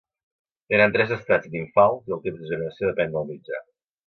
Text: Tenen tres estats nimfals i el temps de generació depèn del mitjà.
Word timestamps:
Tenen 0.73 0.95
tres 0.95 1.13
estats 1.15 1.51
nimfals 1.57 2.09
i 2.09 2.17
el 2.17 2.25
temps 2.25 2.41
de 2.41 2.49
generació 2.55 2.91
depèn 2.93 3.15
del 3.19 3.31
mitjà. 3.31 3.63